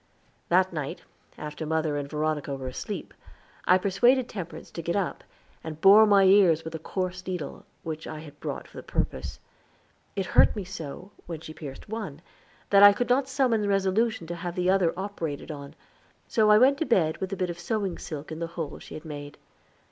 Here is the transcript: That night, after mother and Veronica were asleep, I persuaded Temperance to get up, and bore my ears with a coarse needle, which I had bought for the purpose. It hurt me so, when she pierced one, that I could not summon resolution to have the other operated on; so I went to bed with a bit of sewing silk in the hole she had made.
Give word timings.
That 0.49 0.73
night, 0.73 1.03
after 1.37 1.63
mother 1.63 1.95
and 1.95 2.09
Veronica 2.09 2.55
were 2.55 2.65
asleep, 2.67 3.13
I 3.67 3.77
persuaded 3.77 4.27
Temperance 4.27 4.71
to 4.71 4.81
get 4.81 4.95
up, 4.95 5.23
and 5.63 5.79
bore 5.79 6.07
my 6.07 6.23
ears 6.23 6.63
with 6.63 6.73
a 6.73 6.79
coarse 6.79 7.27
needle, 7.27 7.67
which 7.83 8.07
I 8.07 8.17
had 8.17 8.39
bought 8.39 8.67
for 8.67 8.77
the 8.77 8.81
purpose. 8.81 9.37
It 10.15 10.25
hurt 10.33 10.55
me 10.55 10.63
so, 10.63 11.11
when 11.27 11.39
she 11.41 11.53
pierced 11.53 11.87
one, 11.87 12.23
that 12.71 12.81
I 12.81 12.93
could 12.93 13.09
not 13.09 13.27
summon 13.29 13.67
resolution 13.69 14.25
to 14.25 14.35
have 14.37 14.55
the 14.55 14.71
other 14.71 14.91
operated 14.97 15.51
on; 15.51 15.75
so 16.27 16.49
I 16.49 16.57
went 16.57 16.79
to 16.79 16.85
bed 16.87 17.17
with 17.19 17.31
a 17.31 17.37
bit 17.37 17.51
of 17.51 17.59
sewing 17.59 17.99
silk 17.99 18.31
in 18.31 18.39
the 18.39 18.47
hole 18.57 18.79
she 18.79 18.95
had 18.95 19.05
made. 19.05 19.37